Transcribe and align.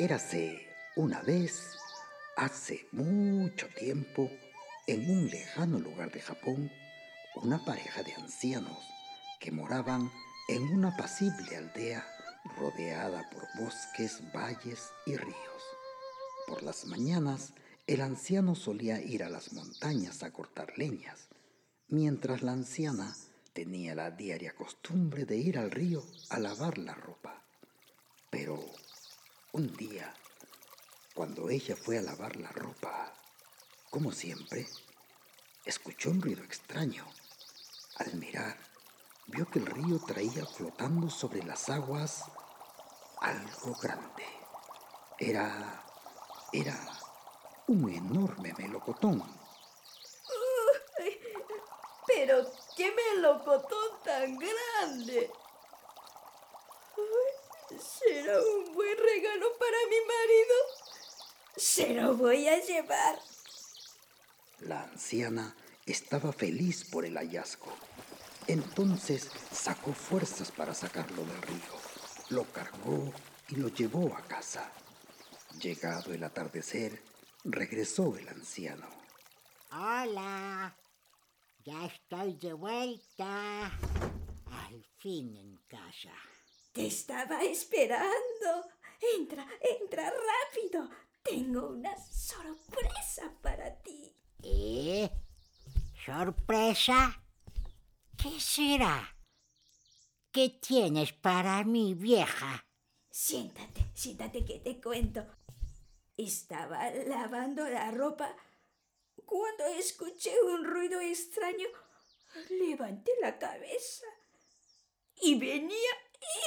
Érase 0.00 0.66
una 0.96 1.20
vez, 1.20 1.76
hace 2.34 2.88
mucho 2.90 3.68
tiempo, 3.78 4.30
en 4.86 5.10
un 5.10 5.28
lejano 5.28 5.78
lugar 5.78 6.10
de 6.10 6.22
Japón, 6.22 6.72
una 7.34 7.62
pareja 7.66 8.02
de 8.02 8.14
ancianos 8.14 8.78
que 9.38 9.52
moraban 9.52 10.10
en 10.48 10.62
una 10.72 10.88
apacible 10.88 11.54
aldea 11.54 12.02
rodeada 12.56 13.28
por 13.28 13.46
bosques, 13.62 14.22
valles 14.32 14.88
y 15.04 15.18
ríos. 15.18 15.62
Por 16.46 16.62
las 16.62 16.86
mañanas, 16.86 17.52
el 17.86 18.00
anciano 18.00 18.54
solía 18.54 19.02
ir 19.02 19.22
a 19.22 19.28
las 19.28 19.52
montañas 19.52 20.22
a 20.22 20.32
cortar 20.32 20.78
leñas, 20.78 21.28
mientras 21.88 22.40
la 22.40 22.52
anciana 22.52 23.14
tenía 23.52 23.94
la 23.94 24.10
diaria 24.10 24.54
costumbre 24.54 25.26
de 25.26 25.36
ir 25.36 25.58
al 25.58 25.70
río 25.70 26.02
a 26.30 26.38
lavar 26.38 26.78
la 26.78 26.94
ropa. 26.94 27.44
Pero 28.30 28.64
un 29.52 29.76
día, 29.76 30.14
cuando 31.14 31.50
ella 31.50 31.74
fue 31.76 31.98
a 31.98 32.02
lavar 32.02 32.36
la 32.36 32.50
ropa, 32.50 33.12
como 33.90 34.12
siempre, 34.12 34.68
escuchó 35.64 36.10
un 36.10 36.22
ruido 36.22 36.44
extraño. 36.44 37.04
Al 37.96 38.14
mirar, 38.14 38.56
vio 39.26 39.46
que 39.46 39.58
el 39.58 39.66
río 39.66 39.98
traía 40.06 40.46
flotando 40.46 41.10
sobre 41.10 41.42
las 41.42 41.68
aguas 41.68 42.24
algo 43.20 43.74
grande. 43.80 44.24
Era... 45.18 45.84
era 46.52 46.76
un 47.66 47.90
enorme 47.90 48.54
melocotón. 48.56 49.22
pero 52.06 52.44
qué 52.76 52.92
melocotón 52.92 54.02
tan 54.04 54.38
grande. 54.38 55.30
Será 57.80 58.38
un 58.40 58.74
buen 58.74 58.96
regalo 58.96 59.56
para 59.58 59.78
mi 59.88 59.96
marido. 60.06 60.54
Se 61.56 61.94
lo 61.94 62.16
voy 62.16 62.48
a 62.48 62.64
llevar. 62.64 63.18
La 64.60 64.82
anciana 64.82 65.56
estaba 65.86 66.32
feliz 66.32 66.84
por 66.84 67.04
el 67.04 67.16
hallazgo. 67.16 67.74
Entonces 68.46 69.30
sacó 69.52 69.92
fuerzas 69.92 70.50
para 70.50 70.74
sacarlo 70.74 71.24
del 71.24 71.42
río. 71.42 71.80
Lo 72.30 72.44
cargó 72.52 73.12
y 73.48 73.56
lo 73.56 73.68
llevó 73.68 74.14
a 74.14 74.22
casa. 74.22 74.70
Llegado 75.60 76.12
el 76.12 76.22
atardecer, 76.24 77.02
regresó 77.44 78.16
el 78.16 78.28
anciano. 78.28 78.88
Hola, 79.72 80.76
ya 81.64 81.86
estoy 81.86 82.34
de 82.34 82.52
vuelta. 82.52 83.66
Al 83.66 84.84
fin 84.98 85.36
en 85.36 85.56
casa. 85.68 86.12
Te 86.72 86.86
estaba 86.86 87.42
esperando. 87.42 88.68
Entra, 89.18 89.46
entra 89.60 90.10
rápido. 90.10 90.88
Tengo 91.22 91.68
una 91.68 91.96
sorpresa 91.96 93.32
para 93.42 93.76
ti. 93.82 94.14
¿Eh? 94.42 95.10
¿Sorpresa? 96.04 97.22
¿Qué 98.16 98.38
será? 98.38 99.16
¿Qué 100.30 100.60
tienes 100.60 101.12
para 101.12 101.64
mí, 101.64 101.94
vieja? 101.94 102.64
Siéntate, 103.10 103.90
siéntate 103.94 104.44
que 104.44 104.60
te 104.60 104.80
cuento. 104.80 105.26
Estaba 106.16 106.88
lavando 106.90 107.68
la 107.68 107.90
ropa 107.90 108.36
cuando 109.24 109.64
escuché 109.76 110.32
un 110.42 110.64
ruido 110.64 111.00
extraño. 111.00 111.66
Levanté 112.50 113.10
la 113.20 113.38
cabeza 113.38 114.06
y 115.20 115.34
venía 115.34 115.90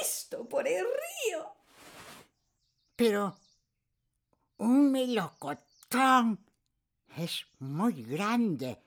esto 0.00 0.48
por 0.48 0.66
el 0.66 0.84
río. 0.84 1.52
Pero 2.96 3.36
un 4.58 4.92
melocotón 4.92 6.38
es 7.16 7.44
muy 7.58 8.04
grande. 8.04 8.78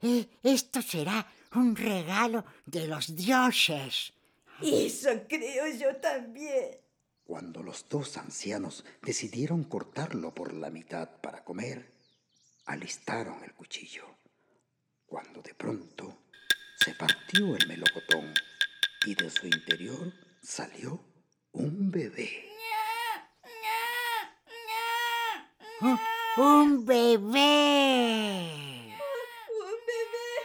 Eh, 0.00 0.28
esto 0.42 0.82
será 0.82 1.26
un 1.54 1.74
regalo 1.74 2.44
de 2.64 2.86
los 2.86 3.14
dioses. 3.14 4.12
Eso 4.62 5.10
creo 5.28 5.66
yo 5.68 5.96
también. 5.96 6.78
Cuando 7.24 7.62
los 7.62 7.88
dos 7.88 8.16
ancianos 8.16 8.84
decidieron 9.02 9.64
cortarlo 9.64 10.32
por 10.32 10.52
la 10.52 10.70
mitad 10.70 11.20
para 11.20 11.42
comer, 11.42 11.92
alistaron 12.66 13.42
el 13.42 13.52
cuchillo. 13.52 14.04
Cuando 15.06 15.42
de 15.42 15.54
pronto 15.54 16.18
se 16.78 16.94
partió 16.94 17.56
el 17.56 17.66
melocotón 17.66 18.32
y 19.06 19.14
de 19.14 19.30
su 19.30 19.46
interior 19.46 20.12
salió 20.46 21.04
un 21.52 21.90
bebé. 21.90 22.30
¡Un, 25.80 25.98
un 26.38 26.86
bebé! 26.86 28.94
Un 29.50 29.76
bebé. 29.90 30.38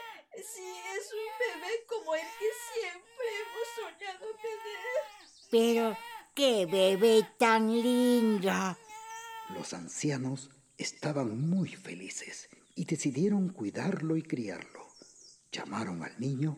Sí, 0.43 0.65
es 0.97 1.13
un 1.13 1.29
bebé 1.39 1.85
como 1.87 2.15
el 2.15 2.27
que 2.39 2.49
siempre 2.73 3.27
hemos 3.41 3.67
soñado 3.75 4.25
tener. 4.41 5.05
Pero, 5.51 5.95
qué 6.33 6.65
bebé 6.65 7.27
tan 7.37 7.71
lindo. 7.71 8.51
Los 9.49 9.73
ancianos 9.73 10.49
estaban 10.77 11.39
muy 11.47 11.75
felices 11.75 12.49
y 12.75 12.85
decidieron 12.85 13.49
cuidarlo 13.49 14.17
y 14.17 14.23
criarlo. 14.23 14.87
Llamaron 15.51 16.01
al 16.03 16.19
niño 16.19 16.57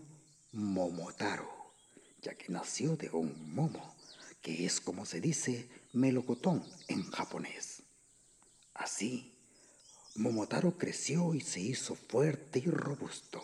Momotaro, 0.54 1.63
ya 2.24 2.36
que 2.36 2.52
nació 2.52 2.96
de 2.96 3.10
un 3.10 3.54
momo, 3.54 3.96
que 4.42 4.66
es 4.66 4.80
como 4.80 5.06
se 5.06 5.20
dice 5.20 5.70
melocotón 5.92 6.64
en 6.88 7.04
japonés. 7.12 7.84
Así, 8.74 9.34
Momotaro 10.16 10.78
creció 10.78 11.34
y 11.34 11.42
se 11.42 11.60
hizo 11.60 11.96
fuerte 11.96 12.60
y 12.60 12.70
robusto. 12.70 13.44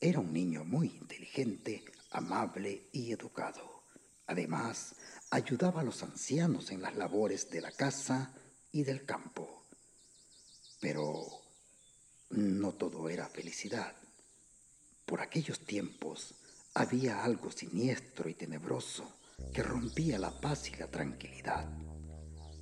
Era 0.00 0.20
un 0.20 0.32
niño 0.32 0.64
muy 0.64 0.88
inteligente, 0.88 1.84
amable 2.10 2.88
y 2.92 3.12
educado. 3.12 3.82
Además, 4.26 4.94
ayudaba 5.30 5.82
a 5.82 5.84
los 5.84 6.02
ancianos 6.02 6.70
en 6.70 6.82
las 6.82 6.96
labores 6.96 7.50
de 7.50 7.60
la 7.60 7.72
casa 7.72 8.32
y 8.72 8.84
del 8.84 9.04
campo. 9.04 9.64
Pero 10.80 11.26
no 12.30 12.72
todo 12.72 13.08
era 13.08 13.28
felicidad. 13.28 13.94
Por 15.04 15.20
aquellos 15.20 15.60
tiempos 15.60 16.34
había 16.74 17.22
algo 17.22 17.52
siniestro 17.52 18.28
y 18.28 18.34
tenebroso 18.34 19.08
que 19.52 19.62
rompía 19.62 20.18
la 20.18 20.40
paz 20.40 20.68
y 20.68 20.74
la 20.74 20.88
tranquilidad. 20.88 21.68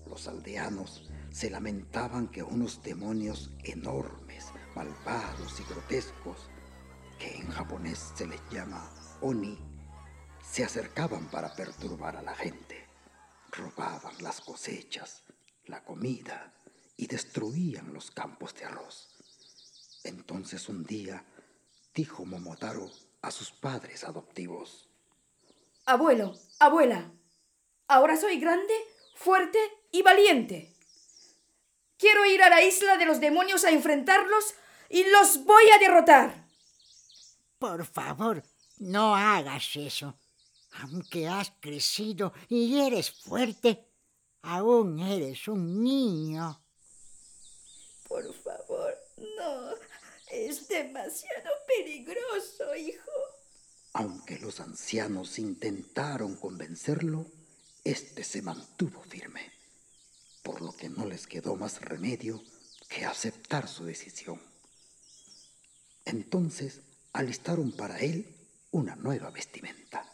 Los 0.06 0.28
aldeanos 0.28 1.08
se 1.30 1.48
lamentaban 1.48 2.28
que 2.28 2.42
unos 2.42 2.82
demonios 2.82 3.50
enormes, 3.64 4.48
malvados 4.74 5.58
y 5.60 5.64
grotescos, 5.64 6.50
que 7.18 7.36
en 7.38 7.48
japonés 7.48 8.12
se 8.14 8.26
les 8.26 8.40
llama 8.50 8.92
oni, 9.22 9.58
se 10.42 10.62
acercaban 10.62 11.30
para 11.30 11.54
perturbar 11.54 12.16
a 12.16 12.22
la 12.22 12.34
gente. 12.34 12.86
Robaban 13.50 14.14
las 14.20 14.42
cosechas, 14.42 15.22
la 15.64 15.82
comida 15.84 16.52
y 16.98 17.06
destruían 17.06 17.94
los 17.94 18.10
campos 18.10 18.54
de 18.56 18.66
arroz. 18.66 19.08
Entonces 20.04 20.68
un 20.68 20.84
día 20.84 21.24
dijo 21.94 22.26
Momotaro 22.26 22.90
a 23.22 23.30
sus 23.30 23.52
padres 23.52 24.04
adoptivos. 24.04 24.88
Abuelo, 25.86 26.34
abuela, 26.58 27.10
ahora 27.88 28.16
soy 28.16 28.38
grande, 28.38 28.74
fuerte 29.14 29.58
y 29.90 30.02
valiente. 30.02 30.76
Quiero 31.96 32.24
ir 32.24 32.42
a 32.42 32.50
la 32.50 32.62
isla 32.62 32.96
de 32.96 33.06
los 33.06 33.20
demonios 33.20 33.64
a 33.64 33.70
enfrentarlos 33.70 34.54
y 34.88 35.04
los 35.04 35.44
voy 35.44 35.64
a 35.70 35.78
derrotar. 35.78 36.46
Por 37.58 37.86
favor, 37.86 38.42
no 38.78 39.14
hagas 39.14 39.76
eso. 39.76 40.18
Aunque 40.80 41.28
has 41.28 41.52
crecido 41.60 42.32
y 42.48 42.80
eres 42.80 43.10
fuerte, 43.10 43.88
aún 44.42 44.98
eres 44.98 45.46
un 45.46 45.82
niño. 45.82 46.60
Por. 48.08 48.41
Es 50.32 50.66
demasiado 50.66 51.50
peligroso, 51.66 52.74
hijo. 52.74 53.10
Aunque 53.92 54.38
los 54.38 54.60
ancianos 54.60 55.38
intentaron 55.38 56.36
convencerlo, 56.36 57.26
éste 57.84 58.24
se 58.24 58.40
mantuvo 58.40 59.02
firme, 59.02 59.52
por 60.42 60.62
lo 60.62 60.74
que 60.74 60.88
no 60.88 61.04
les 61.04 61.26
quedó 61.26 61.54
más 61.56 61.82
remedio 61.82 62.42
que 62.88 63.04
aceptar 63.04 63.68
su 63.68 63.84
decisión. 63.84 64.40
Entonces 66.06 66.80
alistaron 67.12 67.70
para 67.72 67.98
él 67.98 68.34
una 68.70 68.96
nueva 68.96 69.30
vestimenta, 69.30 70.10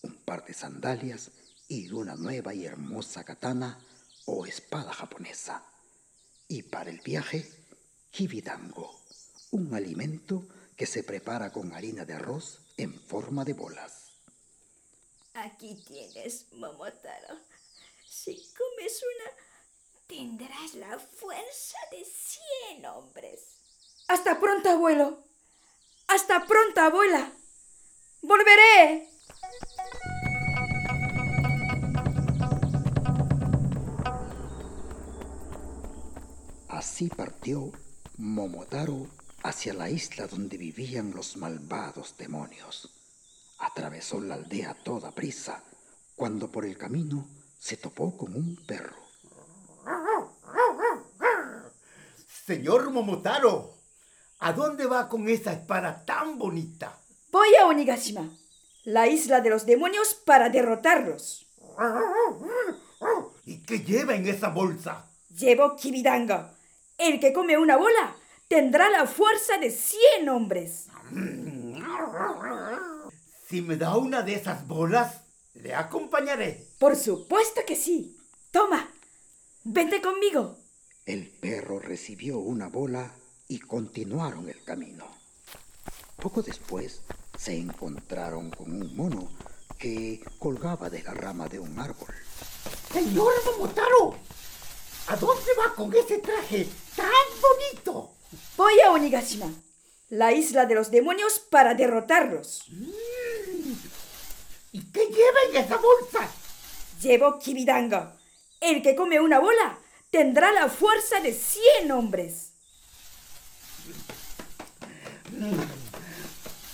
un 0.00 0.14
par 0.24 0.46
de 0.46 0.54
sandalias 0.54 1.30
y 1.68 1.90
una 1.90 2.16
nueva 2.16 2.54
y 2.54 2.64
hermosa 2.64 3.22
katana 3.22 3.78
o 4.24 4.46
espada 4.46 4.94
japonesa. 4.94 5.62
Y 6.48 6.62
para 6.62 6.88
el 6.88 7.02
viaje, 7.02 7.46
hibidango, 8.14 9.07
un 9.50 9.74
alimento 9.74 10.46
que 10.76 10.86
se 10.86 11.02
prepara 11.02 11.52
con 11.52 11.72
harina 11.72 12.04
de 12.04 12.14
arroz 12.14 12.60
en 12.76 12.94
forma 12.94 13.44
de 13.44 13.54
bolas. 13.54 14.12
Aquí 15.34 15.74
tienes, 15.86 16.46
Momotaro. 16.52 17.38
Si 18.08 18.34
comes 18.56 19.02
una, 19.02 19.30
tendrás 20.06 20.74
la 20.74 20.98
fuerza 20.98 21.78
de 21.90 22.04
cien 22.04 22.86
hombres. 22.86 23.58
Hasta 24.08 24.40
pronto, 24.40 24.70
abuelo. 24.70 25.24
Hasta 26.06 26.46
pronto, 26.46 26.80
abuela. 26.80 27.32
Volveré. 28.22 29.08
Así 36.68 37.08
partió 37.08 37.72
Momotaro 38.16 39.17
hacia 39.42 39.72
la 39.74 39.88
isla 39.88 40.26
donde 40.26 40.56
vivían 40.56 41.12
los 41.14 41.36
malvados 41.36 42.16
demonios. 42.16 42.94
Atravesó 43.58 44.20
la 44.20 44.34
aldea 44.34 44.70
a 44.70 44.74
toda 44.74 45.10
prisa, 45.12 45.62
cuando 46.16 46.50
por 46.50 46.64
el 46.64 46.76
camino 46.76 47.28
se 47.58 47.76
topó 47.76 48.16
con 48.16 48.34
un 48.34 48.56
perro. 48.66 48.96
Señor 52.46 52.90
Momotaro, 52.90 53.74
¿a 54.38 54.52
dónde 54.52 54.86
va 54.86 55.08
con 55.08 55.28
esa 55.28 55.52
espada 55.52 56.04
tan 56.04 56.38
bonita? 56.38 56.98
Voy 57.30 57.48
a 57.60 57.66
Onigashima, 57.66 58.30
la 58.84 59.06
isla 59.06 59.40
de 59.40 59.50
los 59.50 59.66
demonios, 59.66 60.14
para 60.14 60.48
derrotarlos. 60.48 61.46
¿Y 63.44 63.62
qué 63.62 63.80
lleva 63.80 64.14
en 64.14 64.26
esa 64.26 64.48
bolsa? 64.48 65.10
Llevo 65.30 65.76
Kibidanga. 65.76 66.54
El 66.96 67.20
que 67.20 67.32
come 67.32 67.56
una 67.58 67.76
bola 67.76 68.16
tendrá 68.48 68.88
la 68.88 69.06
fuerza 69.06 69.58
de 69.58 69.70
cien 69.70 70.28
hombres. 70.28 70.86
Si 73.48 73.62
me 73.62 73.76
da 73.76 73.96
una 73.96 74.22
de 74.22 74.34
esas 74.34 74.66
bolas, 74.66 75.22
le 75.54 75.74
acompañaré. 75.74 76.66
Por 76.78 76.96
supuesto 76.96 77.60
que 77.66 77.76
sí. 77.76 78.18
Toma, 78.50 78.90
vente 79.64 80.00
conmigo. 80.00 80.56
El 81.04 81.28
perro 81.28 81.78
recibió 81.78 82.38
una 82.38 82.68
bola 82.68 83.12
y 83.46 83.58
continuaron 83.58 84.48
el 84.48 84.62
camino. 84.64 85.06
Poco 86.16 86.42
después 86.42 87.02
se 87.38 87.56
encontraron 87.56 88.50
con 88.50 88.72
un 88.72 88.96
mono 88.96 89.30
que 89.78 90.20
colgaba 90.38 90.90
de 90.90 91.02
la 91.02 91.14
rama 91.14 91.48
de 91.48 91.58
un 91.58 91.78
árbol. 91.78 92.14
Señor 92.92 93.32
Momotaro, 93.44 94.16
¿a 95.06 95.16
dónde 95.16 95.50
va 95.58 95.74
con 95.74 95.94
ese 95.94 96.18
traje 96.18 96.68
tan 96.96 97.06
bonito? 97.40 98.17
Voy 98.58 98.74
a 98.80 98.90
Onigashima, 98.90 99.48
la 100.08 100.32
isla 100.32 100.66
de 100.66 100.74
los 100.74 100.90
demonios, 100.90 101.38
para 101.38 101.74
derrotarlos. 101.74 102.64
¿Y 104.72 104.82
qué 104.90 105.06
lleva 105.06 105.38
en 105.48 105.56
esa 105.64 105.76
bolsa? 105.76 106.28
Llevo 107.00 107.38
Kibidanga. 107.38 108.16
El 108.60 108.82
que 108.82 108.96
come 108.96 109.20
una 109.20 109.38
bola 109.38 109.78
tendrá 110.10 110.50
la 110.50 110.68
fuerza 110.68 111.20
de 111.20 111.32
cien 111.34 111.92
hombres. 111.92 112.54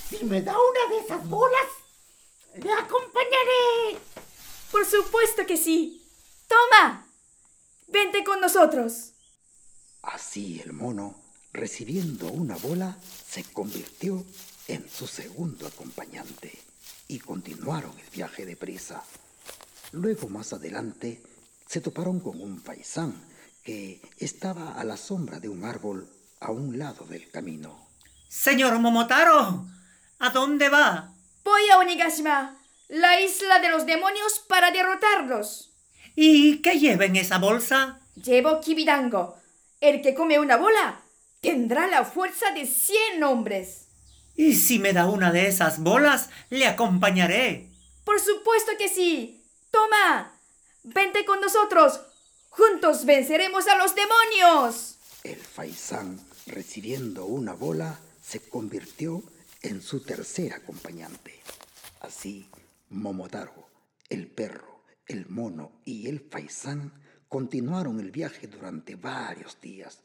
Si 0.08 0.24
me 0.24 0.40
da 0.40 0.56
una 0.56 0.96
de 0.96 1.04
esas 1.04 1.28
bolas, 1.28 1.66
le 2.54 2.72
acompañaré. 2.72 3.98
Por 4.72 4.86
supuesto 4.86 5.44
que 5.44 5.58
sí. 5.58 6.02
Toma, 6.48 7.06
vente 7.88 8.24
con 8.24 8.40
nosotros. 8.40 9.12
Así 10.00 10.62
el 10.64 10.72
mono, 10.72 11.23
recibiendo 11.54 12.26
una 12.26 12.56
bola, 12.56 12.98
se 13.26 13.44
convirtió 13.44 14.24
en 14.66 14.86
su 14.90 15.06
segundo 15.06 15.66
acompañante 15.66 16.52
y 17.08 17.20
continuaron 17.20 17.92
el 17.98 18.10
viaje 18.10 18.44
de 18.44 18.56
prisa. 18.56 19.02
Luego 19.92 20.28
más 20.28 20.52
adelante 20.52 21.22
se 21.66 21.80
toparon 21.80 22.20
con 22.20 22.40
un 22.40 22.60
faisán 22.60 23.14
que 23.62 24.02
estaba 24.18 24.74
a 24.74 24.84
la 24.84 24.96
sombra 24.96 25.38
de 25.38 25.48
un 25.48 25.64
árbol 25.64 26.08
a 26.40 26.50
un 26.50 26.78
lado 26.78 27.06
del 27.06 27.30
camino. 27.30 27.88
Señor 28.28 28.78
Momotaro, 28.80 29.64
¿a 30.18 30.30
dónde 30.30 30.68
va? 30.68 31.14
Voy 31.44 31.62
a 31.70 31.78
Onigashima, 31.78 32.58
la 32.88 33.20
isla 33.20 33.60
de 33.60 33.68
los 33.68 33.86
demonios, 33.86 34.40
para 34.48 34.72
derrotarlos. 34.72 35.70
¿Y 36.16 36.60
qué 36.62 36.80
lleva 36.80 37.04
en 37.04 37.16
esa 37.16 37.38
bolsa? 37.38 38.00
Llevo 38.16 38.60
Kibidango. 38.60 39.36
El 39.80 40.02
que 40.02 40.14
come 40.14 40.38
una 40.38 40.56
bola 40.56 41.03
tendrá 41.44 41.86
la 41.86 42.04
fuerza 42.04 42.50
de 42.52 42.66
cien 42.66 43.22
hombres. 43.22 43.88
Y 44.34 44.54
si 44.54 44.78
me 44.78 44.92
da 44.94 45.06
una 45.06 45.30
de 45.30 45.46
esas 45.46 45.78
bolas, 45.78 46.30
le 46.48 46.66
acompañaré. 46.66 47.70
Por 48.04 48.18
supuesto 48.18 48.72
que 48.78 48.88
sí. 48.88 49.44
Toma, 49.70 50.32
vente 50.82 51.24
con 51.24 51.40
nosotros. 51.40 52.00
Juntos 52.48 53.04
venceremos 53.04 53.66
a 53.68 53.76
los 53.76 53.94
demonios. 53.94 54.96
El 55.22 55.36
faisán, 55.36 56.18
recibiendo 56.46 57.26
una 57.26 57.52
bola, 57.52 57.98
se 58.22 58.40
convirtió 58.40 59.22
en 59.62 59.82
su 59.82 60.00
tercer 60.00 60.54
acompañante. 60.54 61.40
Así, 62.00 62.48
Momotaro, 62.90 63.68
el 64.08 64.28
perro, 64.28 64.82
el 65.06 65.26
mono 65.28 65.72
y 65.84 66.08
el 66.08 66.20
faisán 66.20 66.92
continuaron 67.28 68.00
el 68.00 68.10
viaje 68.10 68.46
durante 68.46 68.96
varios 68.96 69.60
días. 69.60 69.98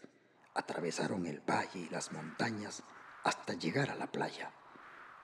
Atravesaron 0.60 1.26
el 1.26 1.40
valle 1.40 1.80
y 1.80 1.90
las 1.90 2.12
montañas 2.12 2.84
hasta 3.24 3.54
llegar 3.54 3.90
a 3.92 3.96
la 3.96 4.08
playa. 4.08 4.52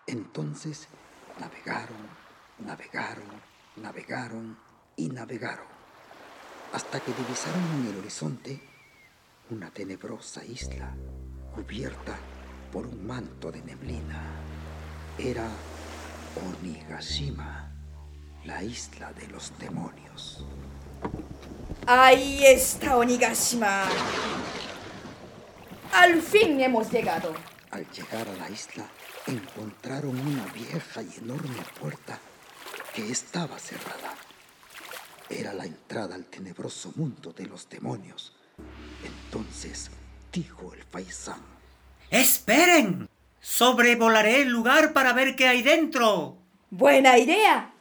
Entonces 0.07 0.87
navegaron, 1.41 2.07
navegaron, 2.59 3.25
navegaron 3.75 4.57
y 4.95 5.09
navegaron, 5.09 5.67
hasta 6.71 7.01
que 7.01 7.11
divisaron 7.11 7.61
en 7.81 7.87
el 7.87 7.99
horizonte 7.99 8.61
una 9.49 9.69
tenebrosa 9.71 10.41
isla 10.45 10.95
cubierta 11.53 12.15
por 12.71 12.87
un 12.87 13.05
manto 13.05 13.51
de 13.51 13.61
neblina. 13.61 14.23
Era 15.17 15.49
Onigashima, 16.47 17.73
la 18.45 18.63
isla 18.63 19.11
de 19.11 19.27
los 19.27 19.51
demonios. 19.59 20.45
Ahí 21.85 22.45
está 22.45 22.95
Onigashima. 22.95 23.83
Al 25.95 26.21
fin 26.21 26.59
hemos 26.59 26.91
llegado. 26.91 27.33
Al 27.71 27.89
llegar 27.89 28.27
a 28.27 28.33
la 28.33 28.49
isla, 28.49 28.85
encontraron 29.27 30.19
una 30.19 30.45
vieja 30.47 31.01
y 31.01 31.19
enorme 31.19 31.63
puerta 31.79 32.19
que 32.93 33.09
estaba 33.09 33.57
cerrada. 33.57 34.13
Era 35.29 35.53
la 35.53 35.65
entrada 35.65 36.15
al 36.15 36.25
tenebroso 36.25 36.91
mundo 36.97 37.31
de 37.31 37.45
los 37.45 37.69
demonios. 37.69 38.35
Entonces 39.05 39.89
dijo 40.33 40.73
el 40.73 40.83
faisán. 40.83 41.41
¡Esperen! 42.09 43.09
Sobrevolaré 43.39 44.41
el 44.41 44.49
lugar 44.49 44.91
para 44.91 45.13
ver 45.13 45.37
qué 45.37 45.47
hay 45.47 45.61
dentro. 45.61 46.37
Buena 46.71 47.17
idea. 47.17 47.73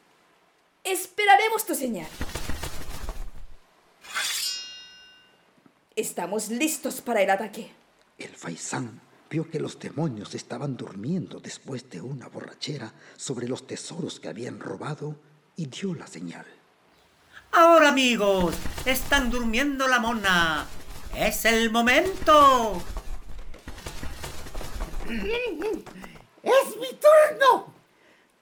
Esperaremos 0.84 1.66
tu 1.66 1.74
señal. 1.74 2.08
Estamos 5.96 6.48
listos 6.48 7.00
para 7.00 7.20
el 7.20 7.30
ataque. 7.30 7.83
El 8.18 8.30
faisán 8.36 9.00
vio 9.28 9.50
que 9.50 9.58
los 9.58 9.78
demonios 9.78 10.34
estaban 10.34 10.76
durmiendo 10.76 11.40
después 11.40 11.90
de 11.90 12.00
una 12.00 12.28
borrachera 12.28 12.92
sobre 13.16 13.48
los 13.48 13.66
tesoros 13.66 14.20
que 14.20 14.28
habían 14.28 14.60
robado 14.60 15.16
y 15.56 15.66
dio 15.66 15.94
la 15.94 16.06
señal. 16.06 16.46
Ahora 17.52 17.88
amigos, 17.88 18.56
están 18.84 19.30
durmiendo 19.30 19.88
la 19.88 19.98
mona. 19.98 20.66
Es 21.16 21.44
el 21.44 21.70
momento. 21.70 22.82
¡Es 26.44 26.76
mi 26.76 26.98
turno! 26.98 27.72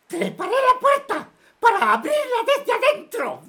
¡Treparé 0.07 0.53
la 0.53 0.81
puerta 0.81 1.29
para 1.61 1.93
abrirla 1.93 2.37
desde 2.57 2.73
adentro! 2.73 3.43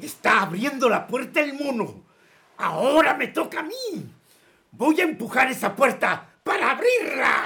Está 0.00 0.42
abriendo 0.42 0.88
la 0.88 1.06
puerta 1.06 1.40
el 1.40 1.54
mono. 1.54 2.02
Ahora 2.56 3.14
me 3.14 3.28
toca 3.28 3.60
a 3.60 3.62
mí. 3.62 4.14
Voy 4.70 5.00
a 5.00 5.04
empujar 5.04 5.50
esa 5.50 5.74
puerta 5.74 6.26
para 6.42 6.72
abrirla. 6.72 7.44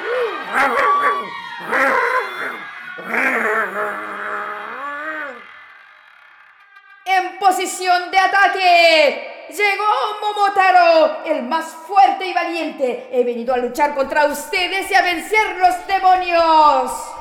En 7.04 7.38
posición 7.38 8.10
de 8.10 8.18
ataque. 8.18 9.28
Llegó 9.48 9.84
Momotaro, 10.20 11.24
el 11.26 11.42
más 11.42 11.66
fuerte 11.86 12.26
y 12.26 12.32
valiente. 12.32 13.08
He 13.12 13.22
venido 13.24 13.52
a 13.52 13.58
luchar 13.58 13.94
contra 13.94 14.26
ustedes 14.26 14.90
y 14.90 14.94
a 14.94 15.02
vencer 15.02 15.56
los 15.56 15.86
demonios. 15.86 17.11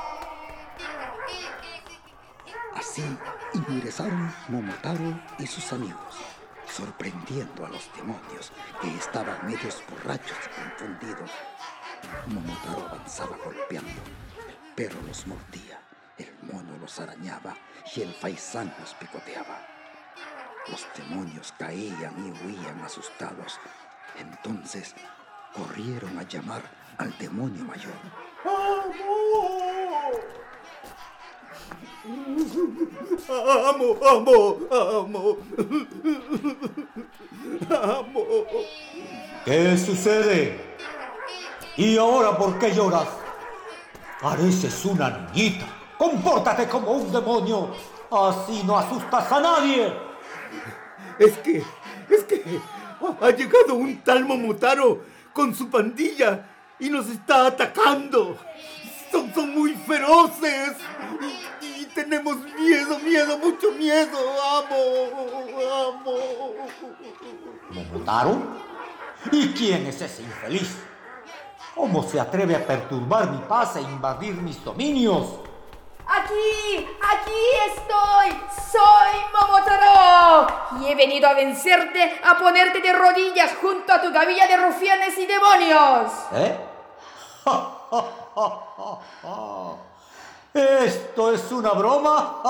Así 2.91 3.17
ingresaron 3.53 4.33
Momotaro 4.49 5.17
y 5.39 5.47
sus 5.47 5.71
amigos, 5.71 6.17
sorprendiendo 6.69 7.65
a 7.65 7.69
los 7.69 7.89
demonios 7.95 8.51
que 8.81 8.93
estaban 8.93 9.47
medios 9.47 9.81
borrachos 9.89 10.37
y 10.45 10.77
confundidos. 10.77 11.31
Momotaro 12.27 12.89
avanzaba 12.89 13.37
golpeando, 13.45 14.01
el 14.45 14.73
perro 14.75 14.99
los 15.07 15.25
mordía 15.25 15.79
El 16.17 16.35
mono 16.41 16.77
los 16.81 16.99
arañaba 16.99 17.55
y 17.95 18.01
el 18.01 18.13
faisán 18.13 18.75
los 18.77 18.93
picoteaba. 18.95 19.65
Los 20.67 20.85
demonios 20.97 21.53
caían 21.57 22.13
y 22.17 22.45
huían 22.45 22.81
asustados. 22.81 23.57
Entonces 24.19 24.95
corrieron 25.53 26.19
a 26.19 26.23
llamar 26.23 26.61
al 26.97 27.17
demonio 27.17 27.63
mayor. 27.63 27.95
¡Amo! 32.03 33.97
¡Amo! 34.09 34.57
¡Amo! 34.71 35.37
¡Amo! 37.69 38.25
¿Qué 39.45 39.77
sucede? 39.77 40.59
¿Y 41.77 41.97
ahora 41.97 42.35
por 42.35 42.57
qué 42.57 42.73
lloras? 42.73 43.07
Pareces 44.19 44.83
una 44.85 45.09
niñita. 45.09 45.67
Compórtate 45.97 46.67
como 46.67 46.91
un 46.91 47.11
demonio. 47.11 47.69
Así 48.09 48.63
no 48.65 48.77
asustas 48.77 49.31
a 49.31 49.39
nadie. 49.39 49.93
Es 51.19 51.37
que, 51.37 51.63
es 52.09 52.23
que 52.23 52.59
ha 53.21 53.29
llegado 53.29 53.75
un 53.75 54.01
tal 54.01 54.25
Momotaro 54.25 55.03
con 55.33 55.53
su 55.53 55.69
pandilla 55.69 56.47
y 56.79 56.89
nos 56.89 57.07
está 57.09 57.45
atacando. 57.45 58.37
Son, 59.11 59.31
son 59.33 59.53
muy 59.53 59.73
feroces 59.73 60.77
tenemos 61.93 62.37
miedo, 62.37 62.97
miedo, 62.99 63.37
mucho 63.37 63.71
miedo. 63.71 64.17
Amo, 64.57 64.77
amo. 65.89 66.17
¿Momotaro? 67.69 68.37
¿Y 69.31 69.53
quién 69.53 69.85
es 69.87 70.01
ese 70.01 70.23
infeliz? 70.23 70.75
¿Cómo 71.75 72.03
se 72.03 72.19
atreve 72.19 72.55
a 72.55 72.65
perturbar 72.65 73.29
mi 73.31 73.39
paz 73.39 73.75
e 73.77 73.81
invadir 73.81 74.35
mis 74.35 74.63
dominios? 74.63 75.39
Aquí, 76.05 76.87
aquí 77.01 77.41
estoy. 77.67 78.29
Soy 78.71 79.13
Momotaro. 79.33 80.47
Y 80.81 80.91
he 80.91 80.95
venido 80.95 81.27
a 81.27 81.33
vencerte, 81.33 82.19
a 82.23 82.37
ponerte 82.37 82.81
de 82.81 82.91
rodillas 82.91 83.53
junto 83.61 83.93
a 83.93 84.01
tu 84.01 84.11
gavilla 84.11 84.47
de 84.47 84.57
rufianes 84.57 85.17
y 85.17 85.25
demonios. 85.25 86.11
¿Eh? 86.33 86.57
¿Esto 90.53 91.31
es 91.31 91.51
una 91.51 91.71
broma? 91.71 92.41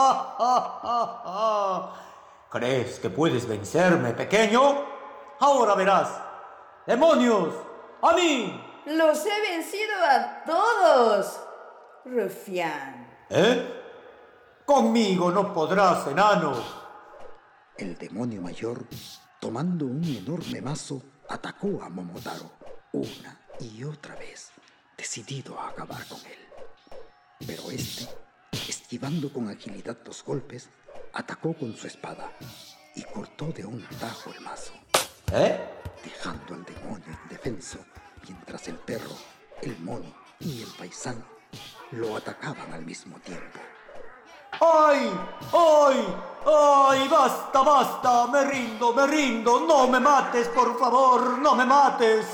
¿Crees 2.49 2.99
que 2.99 3.09
puedes 3.09 3.47
vencerme, 3.47 4.13
pequeño? 4.13 4.85
Ahora 5.39 5.75
verás. 5.75 6.09
¡Demonios! 6.87 7.53
¡A 8.01 8.13
mí! 8.13 8.81
Los 8.85 9.25
he 9.25 9.41
vencido 9.41 9.93
a 10.03 10.43
todos, 10.43 11.39
rufián. 12.03 13.07
¿Eh? 13.29 14.63
Conmigo 14.65 15.29
no 15.31 15.53
podrás, 15.53 16.07
enano. 16.07 16.53
El 17.77 17.95
demonio 17.97 18.41
mayor, 18.41 18.83
tomando 19.39 19.85
un 19.85 20.03
enorme 20.03 20.61
mazo, 20.61 21.01
atacó 21.29 21.83
a 21.83 21.89
Momotaro 21.89 22.51
una 22.93 23.39
y 23.59 23.83
otra 23.83 24.15
vez, 24.15 24.51
decidido 24.97 25.59
a 25.59 25.69
acabar 25.69 26.05
con 26.07 26.19
él. 26.19 26.50
Pero 27.45 27.71
este, 27.71 28.07
esquivando 28.51 29.31
con 29.31 29.49
agilidad 29.49 29.97
los 30.05 30.23
golpes, 30.23 30.69
atacó 31.13 31.53
con 31.53 31.75
su 31.75 31.87
espada 31.87 32.31
y 32.95 33.03
cortó 33.03 33.47
de 33.47 33.65
un 33.65 33.85
tajo 33.99 34.31
el 34.31 34.41
mazo, 34.41 34.73
¿Eh? 35.33 35.59
dejando 36.03 36.53
al 36.53 36.65
demonio 36.65 37.07
indefenso, 37.23 37.79
mientras 38.27 38.67
el 38.67 38.75
perro, 38.75 39.15
el 39.61 39.77
mono 39.79 40.13
y 40.39 40.61
el 40.61 40.69
paisano 40.69 41.25
lo 41.91 42.17
atacaban 42.17 42.73
al 42.73 42.85
mismo 42.85 43.19
tiempo. 43.19 43.59
¡Ay! 44.59 45.11
¡Ay! 45.53 46.15
¡Ay! 46.45 47.07
¡Basta, 47.07 47.61
basta! 47.61 48.27
¡Me 48.27 48.45
rindo, 48.45 48.93
me 48.93 49.07
rindo! 49.07 49.61
¡No 49.61 49.87
me 49.87 49.99
mates, 49.99 50.47
por 50.49 50.77
favor! 50.77 51.39
¡No 51.39 51.55
me 51.55 51.65
mates! 51.65 52.25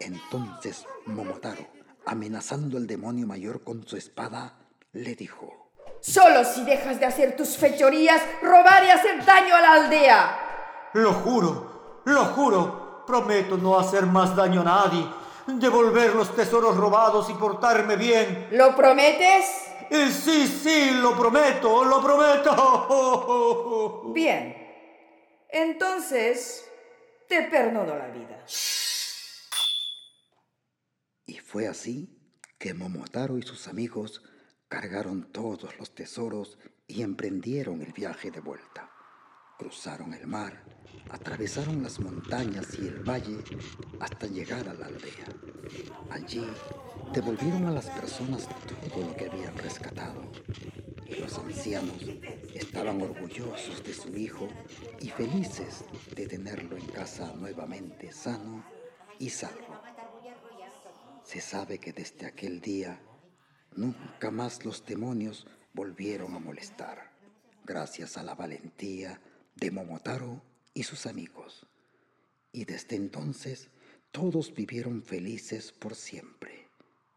Entonces 0.00 0.86
Momotaro, 1.06 1.66
amenazando 2.08 2.78
al 2.78 2.86
demonio 2.86 3.26
mayor 3.26 3.62
con 3.62 3.86
su 3.86 3.96
espada, 3.96 4.54
le 4.92 5.14
dijo, 5.14 5.70
Solo 6.00 6.44
si 6.44 6.64
dejas 6.64 7.00
de 7.00 7.06
hacer 7.06 7.36
tus 7.36 7.56
fechorías, 7.56 8.22
robar 8.42 8.84
y 8.84 8.90
hacer 8.90 9.24
daño 9.24 9.54
a 9.54 9.60
la 9.60 9.72
aldea. 9.74 10.90
Lo 10.94 11.12
juro, 11.12 12.02
lo 12.04 12.24
juro. 12.26 12.86
Prometo 13.06 13.56
no 13.56 13.78
hacer 13.78 14.04
más 14.04 14.36
daño 14.36 14.60
a 14.60 14.64
nadie, 14.64 15.08
devolver 15.46 16.14
los 16.14 16.36
tesoros 16.36 16.76
robados 16.76 17.30
y 17.30 17.34
portarme 17.34 17.96
bien. 17.96 18.48
¿Lo 18.50 18.76
prometes? 18.76 19.46
Eh, 19.88 20.10
sí, 20.10 20.46
sí, 20.46 20.90
lo 20.90 21.16
prometo, 21.16 21.84
lo 21.84 22.02
prometo. 22.02 24.02
Bien. 24.12 24.54
Entonces, 25.48 26.70
te 27.26 27.44
perdono 27.44 27.96
la 27.96 28.08
vida. 28.08 28.42
Y 31.28 31.36
fue 31.36 31.68
así 31.68 32.08
que 32.58 32.72
Momotaro 32.72 33.36
y 33.36 33.42
sus 33.42 33.68
amigos 33.68 34.22
cargaron 34.66 35.30
todos 35.30 35.78
los 35.78 35.94
tesoros 35.94 36.58
y 36.86 37.02
emprendieron 37.02 37.82
el 37.82 37.92
viaje 37.92 38.30
de 38.30 38.40
vuelta. 38.40 38.90
Cruzaron 39.58 40.14
el 40.14 40.26
mar, 40.26 40.64
atravesaron 41.10 41.82
las 41.82 42.00
montañas 42.00 42.78
y 42.78 42.88
el 42.88 43.06
valle 43.06 43.44
hasta 44.00 44.26
llegar 44.26 44.70
a 44.70 44.72
la 44.72 44.86
aldea. 44.86 45.26
Allí 46.08 46.46
devolvieron 47.12 47.66
a 47.66 47.72
las 47.72 47.90
personas 47.90 48.48
todo 48.88 49.04
lo 49.04 49.14
que 49.14 49.26
habían 49.26 49.56
rescatado. 49.58 50.32
Y 51.04 51.16
los 51.16 51.38
ancianos 51.38 52.06
estaban 52.54 53.02
orgullosos 53.02 53.84
de 53.84 53.92
su 53.92 54.16
hijo 54.16 54.48
y 54.98 55.10
felices 55.10 55.84
de 56.16 56.26
tenerlo 56.26 56.78
en 56.78 56.86
casa 56.86 57.34
nuevamente 57.36 58.12
sano 58.12 58.64
y 59.18 59.28
salvo. 59.28 59.67
Se 61.28 61.42
sabe 61.42 61.78
que 61.78 61.92
desde 61.92 62.24
aquel 62.24 62.62
día 62.62 63.02
nunca 63.76 64.30
más 64.30 64.64
los 64.64 64.86
demonios 64.86 65.46
volvieron 65.74 66.34
a 66.34 66.38
molestar, 66.38 67.12
gracias 67.66 68.16
a 68.16 68.22
la 68.22 68.34
valentía 68.34 69.20
de 69.54 69.70
Momotaro 69.70 70.42
y 70.72 70.84
sus 70.84 71.04
amigos. 71.04 71.66
Y 72.50 72.64
desde 72.64 72.96
entonces 72.96 73.68
todos 74.10 74.54
vivieron 74.54 75.02
felices 75.02 75.70
por 75.70 75.96
siempre. 75.96 76.70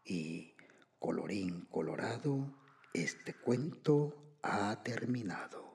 Y, 0.04 0.56
colorín 0.98 1.62
colorado, 1.70 2.54
este 2.92 3.32
cuento 3.32 4.36
ha 4.42 4.82
terminado. 4.82 5.71